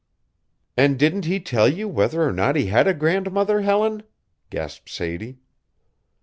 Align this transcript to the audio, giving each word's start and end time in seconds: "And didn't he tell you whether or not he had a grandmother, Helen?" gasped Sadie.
"And 0.75 0.97
didn't 0.97 1.25
he 1.25 1.39
tell 1.39 1.69
you 1.71 1.87
whether 1.87 2.23
or 2.23 2.33
not 2.33 2.55
he 2.55 2.65
had 2.65 2.87
a 2.87 2.93
grandmother, 2.95 3.61
Helen?" 3.61 4.01
gasped 4.49 4.89
Sadie. 4.89 5.37